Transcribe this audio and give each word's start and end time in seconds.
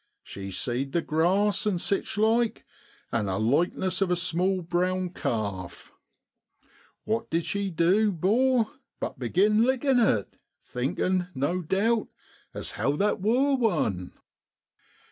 She 0.23 0.49
seed 0.49 0.93
the 0.93 1.03
grass 1.03 1.67
an' 1.67 1.77
sich 1.77 2.17
like, 2.17 2.65
and 3.11 3.29
a 3.29 3.37
likeness 3.37 4.01
of 4.01 4.09
a 4.09 4.15
small 4.15 4.63
brown 4.63 5.09
calf. 5.11 5.93
What 7.03 7.29
did 7.29 7.45
she 7.45 7.69
du, 7.69 8.11
'bor, 8.11 8.71
but 8.99 9.19
begin 9.19 9.61
lickin' 9.63 9.99
it, 9.99 10.37
thinkin', 10.59 11.27
no 11.35 11.61
doubt, 11.61 12.07
as 12.51 12.71
how 12.81 12.93
that 12.95 13.19
wor 13.19 13.55
one. 13.55 14.13